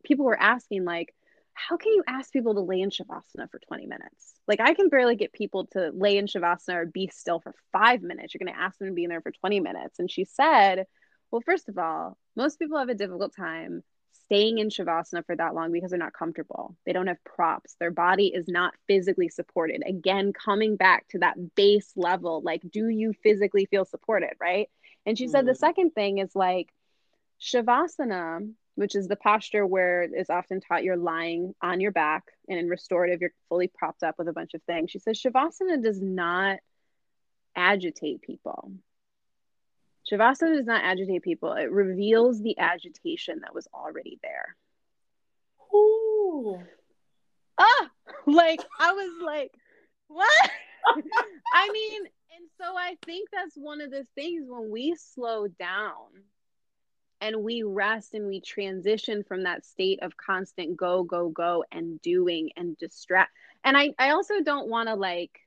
[0.04, 1.14] people were asking, like,
[1.58, 4.34] how can you ask people to lay in shavasana for 20 minutes?
[4.46, 8.02] Like I can barely get people to lay in shavasana or be still for five
[8.02, 8.32] minutes.
[8.32, 9.98] You're going to ask them to be in there for 20 minutes.
[9.98, 10.86] And she said,
[11.30, 13.82] well, first of all, most people have a difficult time
[14.24, 16.76] staying in shavasana for that long because they're not comfortable.
[16.86, 17.76] They don't have props.
[17.80, 19.82] Their body is not physically supported.
[19.86, 24.34] Again, coming back to that base level, like, do you physically feel supported?
[24.40, 24.68] Right.
[25.06, 25.30] And she mm.
[25.30, 25.58] said the mm.
[25.58, 26.68] second thing is like
[27.40, 32.60] shavasana, which is the posture where it's often taught you're lying on your back and
[32.60, 34.92] in restorative, you're fully propped up with a bunch of things.
[34.92, 36.60] She says shavasana does not
[37.56, 38.70] agitate people.
[40.08, 41.54] Shavasana does not agitate people.
[41.54, 44.56] It reveals the agitation that was already there.
[45.74, 46.62] Ooh.
[47.58, 47.90] Ah,
[48.26, 49.50] like I was like,
[50.06, 50.50] what?
[51.52, 56.22] I mean, and so I think that's one of the things when we slow down
[57.20, 62.00] and we rest and we transition from that state of constant go, go, go and
[62.00, 63.32] doing and distract.
[63.64, 65.40] And I, I also don't want to like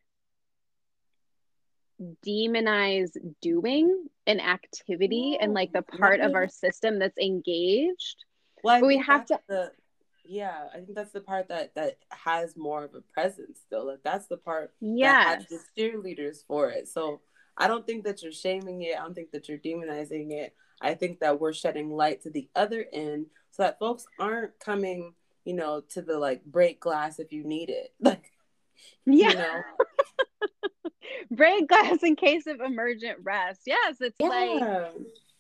[2.25, 8.25] demonize doing an activity no, and like the part of our system that's engaged.
[8.63, 9.39] Well, but we have to.
[9.47, 9.71] The,
[10.25, 13.87] yeah, I think that's the part that that has more of a presence still.
[13.87, 16.87] Like that's the part yeah that has the cheerleaders for it.
[16.87, 17.21] So
[17.57, 18.97] I don't think that you're shaming it.
[18.97, 20.55] I don't think that you're demonizing it.
[20.81, 25.13] I think that we're shedding light to the other end so that folks aren't coming,
[25.45, 27.93] you know, to the like break glass if you need it.
[28.01, 28.31] Like,
[29.05, 29.29] yeah.
[29.29, 29.61] you know,
[31.31, 33.61] break glass in case of emergent rest.
[33.65, 34.27] Yes, it's yeah.
[34.27, 34.93] like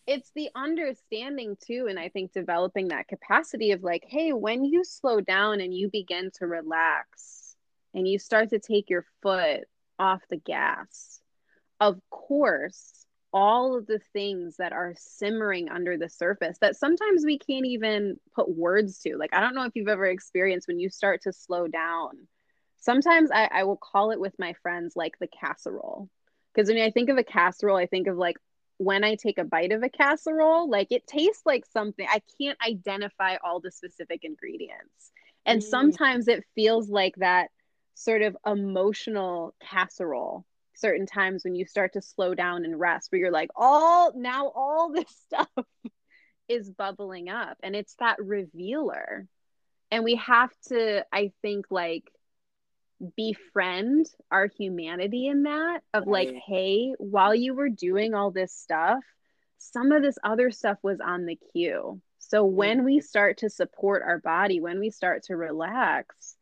[0.07, 4.83] it's the understanding too and i think developing that capacity of like hey when you
[4.83, 7.55] slow down and you begin to relax
[7.93, 9.61] and you start to take your foot
[9.99, 11.21] off the gas
[11.79, 13.00] of course
[13.33, 18.19] all of the things that are simmering under the surface that sometimes we can't even
[18.35, 21.31] put words to like i don't know if you've ever experienced when you start to
[21.31, 22.11] slow down
[22.81, 26.09] sometimes I, I will call it with my friends like the casserole.
[26.53, 28.35] Because when I think of a casserole, I think of like
[28.77, 32.05] when I take a bite of a casserole, like it tastes like something.
[32.09, 35.11] I can't identify all the specific ingredients.
[35.45, 35.63] And mm.
[35.63, 37.51] sometimes it feels like that
[37.93, 40.45] sort of emotional casserole
[40.81, 44.47] certain times when you start to slow down and rest where you're like all now
[44.47, 45.65] all this stuff
[46.47, 49.27] is bubbling up and it's that revealer.
[49.91, 52.09] And we have to i think like
[53.17, 56.27] befriend our humanity in that of right.
[56.27, 59.03] like hey while you were doing all this stuff
[59.61, 62.01] some of this other stuff was on the queue.
[62.17, 66.35] So when we start to support our body when we start to relax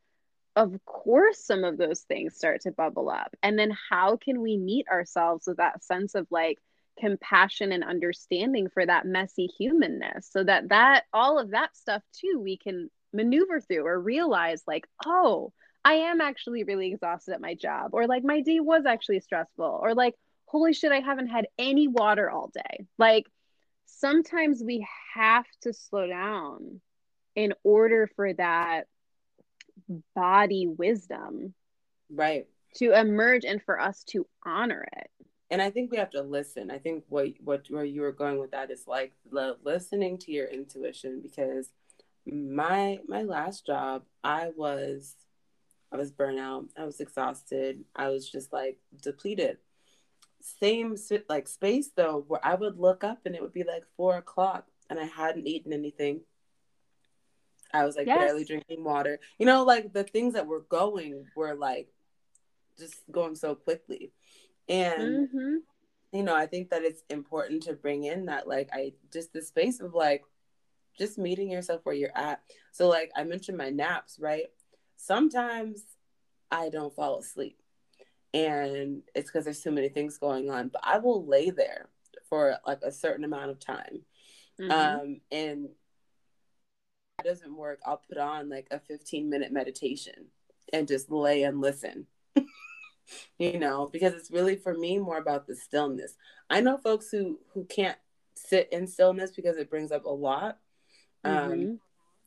[0.56, 4.56] of course some of those things start to bubble up and then how can we
[4.56, 6.58] meet ourselves with that sense of like
[6.98, 12.40] compassion and understanding for that messy humanness so that that all of that stuff too
[12.42, 15.52] we can maneuver through or realize like oh
[15.84, 19.80] I am actually really exhausted at my job, or like my day was actually stressful,
[19.82, 20.14] or like,
[20.46, 22.86] holy shit, I haven't had any water all day.
[22.98, 23.26] Like,
[23.86, 26.80] sometimes we have to slow down
[27.34, 28.86] in order for that
[30.14, 31.54] body wisdom
[32.10, 35.10] right to emerge and for us to honor it
[35.50, 38.38] and i think we have to listen i think what what where you were going
[38.38, 41.70] with that is like the listening to your intuition because
[42.26, 45.16] my my last job i was
[45.92, 46.68] I was burnout.
[46.76, 47.84] I was exhausted.
[47.96, 49.58] I was just like depleted.
[50.40, 50.96] Same
[51.28, 54.66] like space though, where I would look up and it would be like four o'clock
[54.88, 56.20] and I hadn't eaten anything.
[57.72, 58.18] I was like yes.
[58.18, 59.18] barely drinking water.
[59.38, 61.88] You know, like the things that were going were like
[62.78, 64.12] just going so quickly.
[64.68, 65.56] And mm-hmm.
[66.12, 69.42] you know, I think that it's important to bring in that like I just the
[69.42, 70.22] space of like
[70.98, 72.42] just meeting yourself where you're at.
[72.72, 74.46] So like I mentioned my naps, right?
[75.00, 75.82] sometimes
[76.50, 77.58] I don't fall asleep.
[78.32, 80.68] And it's because there's too many things going on.
[80.68, 81.88] But I will lay there
[82.28, 84.02] for like a certain amount of time.
[84.60, 84.70] Mm-hmm.
[84.70, 85.68] Um, and
[87.24, 90.26] doesn't work, I'll put on like a 15 minute meditation
[90.72, 92.06] and just lay and listen.
[93.38, 96.16] you know, because it's really for me more about the stillness.
[96.48, 97.98] I know folks who who can't
[98.34, 100.58] sit in stillness because it brings up a lot.
[101.24, 101.74] Um, mm-hmm.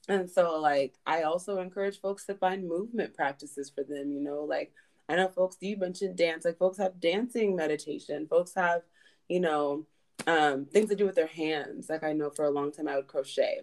[0.09, 4.11] And so, like, I also encourage folks to find movement practices for them.
[4.11, 4.73] You know, like,
[5.07, 8.81] I know folks, you mentioned dance, like, folks have dancing meditation, folks have,
[9.29, 9.85] you know,
[10.27, 11.89] um, things to do with their hands.
[11.89, 13.61] Like, I know for a long time I would crochet,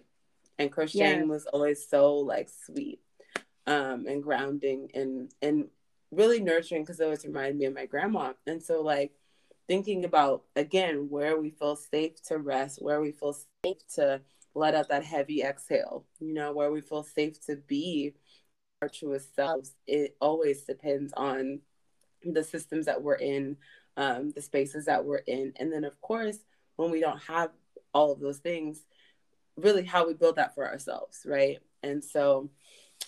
[0.61, 1.27] and crocheting yes.
[1.27, 3.01] was always so, like, sweet
[3.67, 5.67] um, and grounding and, and
[6.11, 8.33] really nurturing because it always reminded me of my grandma.
[8.47, 9.13] And so, like,
[9.67, 14.21] thinking about, again, where we feel safe to rest, where we feel safe to
[14.53, 18.13] let out that heavy exhale, you know, where we feel safe to be
[18.81, 21.59] our truest selves, it always depends on
[22.23, 23.57] the systems that we're in,
[23.97, 25.53] um, the spaces that we're in.
[25.57, 26.39] And then, of course,
[26.75, 27.51] when we don't have
[27.93, 28.85] all of those things,
[29.61, 31.59] really how we build that for ourselves, right?
[31.83, 32.49] And so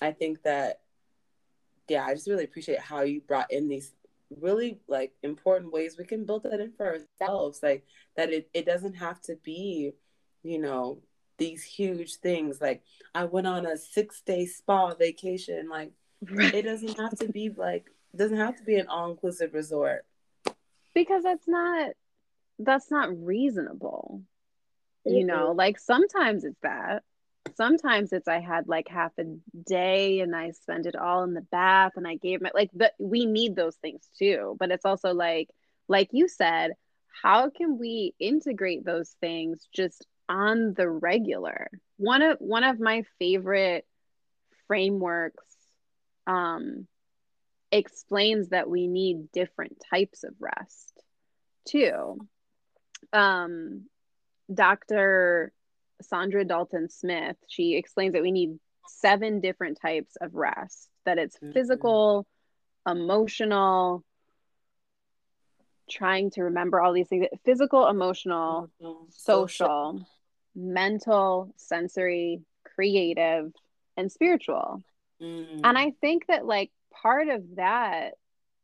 [0.01, 0.81] I think that,
[1.87, 3.93] yeah, I just really appreciate how you brought in these
[4.39, 7.61] really like important ways we can build that in for ourselves.
[7.61, 7.85] Like
[8.15, 9.93] that it, it doesn't have to be,
[10.43, 10.99] you know,
[11.37, 12.61] these huge things.
[12.61, 12.83] Like
[13.13, 15.69] I went on a six day spa vacation.
[15.69, 15.91] Like
[16.29, 16.53] right.
[16.53, 20.05] it doesn't have to be like doesn't have to be an all inclusive resort.
[20.93, 21.91] Because that's not
[22.59, 24.21] that's not reasonable.
[25.07, 25.17] Mm-hmm.
[25.17, 27.03] You know, like sometimes it's that.
[27.55, 29.25] Sometimes it's I had like half a
[29.65, 32.93] day and I spent it all in the bath and I gave my like but
[32.99, 34.55] we need those things too.
[34.59, 35.49] But it's also like
[35.87, 36.71] like you said,
[37.21, 41.69] how can we integrate those things just on the regular?
[41.97, 43.85] One of one of my favorite
[44.67, 45.43] frameworks
[46.25, 46.87] um
[47.73, 50.93] explains that we need different types of rest
[51.65, 52.17] too.
[53.11, 53.85] Um,
[54.51, 55.51] Dr.
[56.01, 61.35] Saundra Dalton Smith, she explains that we need seven different types of rest that it's
[61.37, 61.51] mm-hmm.
[61.51, 62.25] physical,
[62.87, 64.03] emotional,
[65.89, 69.03] trying to remember all these things physical, emotional, mm-hmm.
[69.09, 70.07] social, social,
[70.55, 72.41] mental, sensory,
[72.75, 73.51] creative,
[73.97, 74.81] and spiritual.
[75.21, 75.61] Mm.
[75.63, 78.13] And I think that like part of that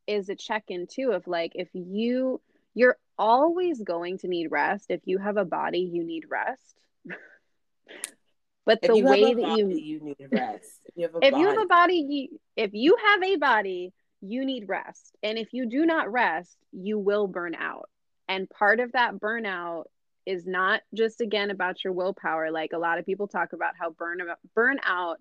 [0.07, 2.41] is a check in too of like if you
[2.73, 6.75] you're always going to need rest if you have a body you need rest
[8.65, 11.41] but if the way that you you need rest if you have a if body.
[11.41, 15.53] you have a body you, if you have a body you need rest and if
[15.53, 17.89] you do not rest you will burn out
[18.27, 19.83] and part of that burnout
[20.25, 23.91] is not just again about your willpower like a lot of people talk about how
[23.91, 24.19] burn
[24.55, 25.15] burnout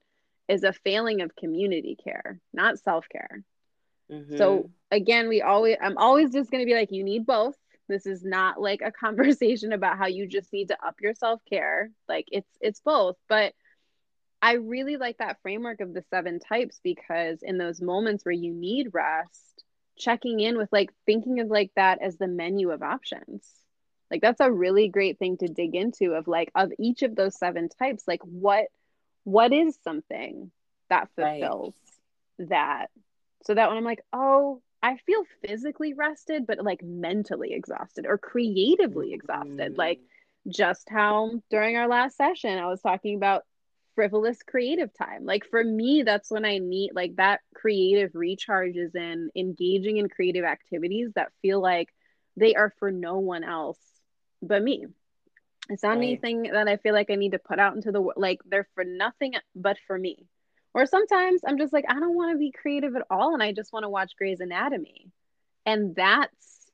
[0.48, 3.44] is a failing of community care, not self care.
[4.10, 4.36] Mm-hmm.
[4.38, 7.54] So again, we always I'm always just going to be like you need both.
[7.88, 11.40] This is not like a conversation about how you just need to up your self
[11.48, 11.90] care.
[12.08, 13.54] Like it's it's both, but
[14.40, 18.54] I really like that framework of the seven types because in those moments where you
[18.54, 19.64] need rest,
[19.96, 23.44] checking in with like thinking of like that as the menu of options.
[24.10, 27.36] Like that's a really great thing to dig into of like of each of those
[27.36, 28.66] seven types, like what
[29.24, 30.50] what is something
[30.88, 31.74] that fulfills
[32.38, 32.48] right.
[32.48, 32.86] that
[33.44, 38.18] so that when i'm like oh i feel physically rested but like mentally exhausted or
[38.18, 39.78] creatively exhausted mm.
[39.78, 40.00] like
[40.48, 43.42] just how during our last session i was talking about
[43.94, 48.94] frivolous creative time like for me that's when i need like that creative recharge is
[48.94, 51.88] in engaging in creative activities that feel like
[52.36, 53.78] they are for no one else
[54.40, 54.86] but me
[55.68, 55.98] it's not right.
[55.98, 58.16] anything that I feel like I need to put out into the world.
[58.16, 60.26] like they're for nothing but for me.
[60.78, 63.50] Or sometimes I'm just like I don't want to be creative at all and I
[63.50, 65.10] just want to watch Grey's Anatomy.
[65.66, 66.70] And that's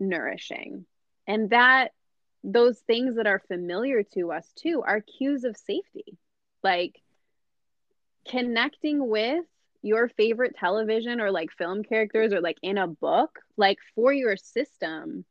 [0.00, 0.86] nourishing.
[1.28, 1.92] And that
[2.42, 6.18] those things that are familiar to us too are cues of safety.
[6.64, 7.00] Like
[8.28, 9.44] connecting with
[9.82, 14.36] your favorite television or like film characters or like in a book, like for your
[14.36, 15.24] system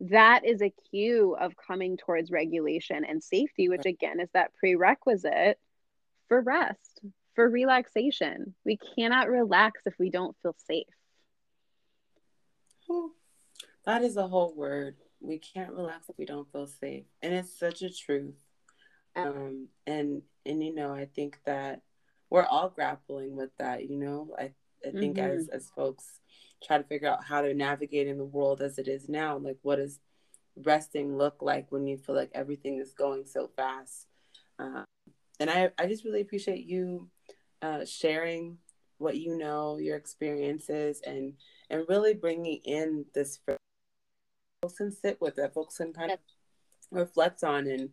[0.00, 5.58] that is a cue of coming towards regulation and safety, which again is that prerequisite
[6.28, 7.00] for rest,
[7.34, 8.54] for relaxation.
[8.64, 10.86] We cannot relax if we don't feel safe.
[13.84, 14.96] That is a whole word.
[15.20, 17.04] We can't relax if we don't feel safe.
[17.22, 18.34] And it's such a truth.
[19.14, 21.82] Um, and and you know, I think that
[22.30, 24.34] we're all grappling with that, you know.
[24.38, 24.52] I
[24.86, 25.38] I think mm-hmm.
[25.38, 26.20] as as folks
[26.64, 29.36] try to figure out how they're navigating the world as it is now.
[29.36, 30.00] Like, what does
[30.56, 34.06] resting look like when you feel like everything is going so fast?
[34.58, 34.84] Uh,
[35.40, 37.08] and I, I just really appreciate you
[37.62, 38.58] uh, sharing
[38.98, 41.34] what you know, your experiences, and
[41.70, 46.18] and really bringing in this folks can sit with that folks can kind of
[46.90, 47.90] reflect on and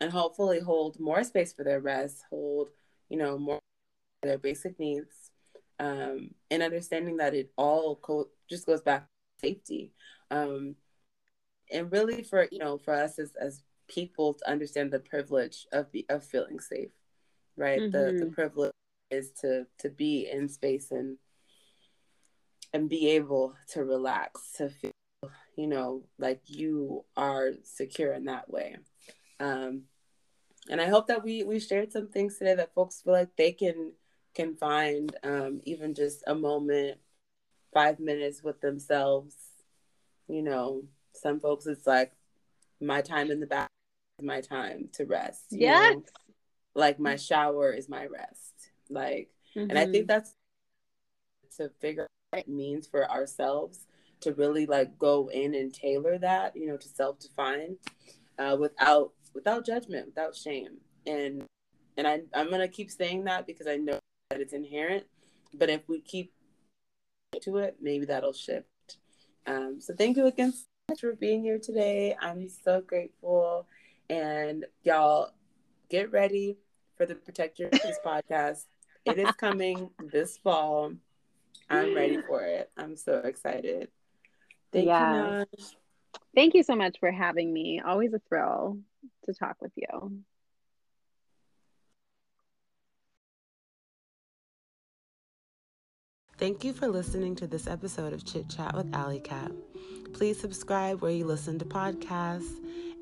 [0.00, 2.68] and hopefully hold more space for their rest, hold
[3.08, 3.60] you know more
[4.22, 5.30] their basic needs
[5.80, 9.92] um, and understanding that it all co- just goes back to safety
[10.30, 10.74] um,
[11.72, 15.90] and really for you know for us as, as people to understand the privilege of
[15.92, 16.90] be, of feeling safe
[17.56, 17.90] right mm-hmm.
[17.90, 18.34] the the mm-hmm.
[18.34, 18.72] privilege
[19.10, 21.16] is to to be in space and
[22.72, 24.92] and be able to relax to feel
[25.56, 28.76] you know like you are secure in that way
[29.40, 29.82] um
[30.70, 33.52] and i hope that we we shared some things today that folks feel like they
[33.52, 33.92] can
[34.38, 36.98] can find um, even just a moment,
[37.74, 39.34] five minutes with themselves.
[40.28, 42.12] You know, some folks it's like
[42.80, 43.68] my time in the bath
[44.20, 45.46] is my time to rest.
[45.50, 45.94] Yes.
[45.94, 46.04] Know?
[46.74, 48.57] Like my shower is my rest.
[48.88, 49.70] Like Mm-hmm.
[49.70, 50.08] And I think Mhm.
[50.08, 50.34] that's
[51.56, 53.86] to figure out what it means for ourselves
[54.20, 57.76] to really like go in and tailor that, you know, to self define
[58.38, 60.78] uh, without without judgment, without shame.
[61.06, 61.44] And
[61.96, 63.98] and I, I'm gonna keep saying that because I know
[64.30, 65.06] that it's inherent.
[65.54, 66.32] But if we keep
[67.40, 68.98] to it, maybe that'll shift.
[69.46, 72.16] Um, so thank you again so much for being here today.
[72.20, 73.66] I'm so grateful.
[74.10, 75.32] And y'all
[75.88, 76.58] get ready
[76.96, 78.64] for the Protect Your Peace podcast.
[79.08, 80.92] It is coming this fall.
[81.70, 82.70] I'm ready for it.
[82.76, 83.88] I'm so excited.
[84.72, 85.46] Thank Yes.
[85.52, 85.74] you, Naj.
[86.34, 87.80] Thank you so much for having me.
[87.80, 88.78] Always a thrill
[89.26, 90.22] to talk with you.
[96.38, 99.50] Thank you for listening to this episode of Chit Chat with Alley Cat.
[100.12, 102.54] Please subscribe where you listen to podcasts,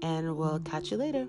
[0.02, 1.26] and we'll catch you later.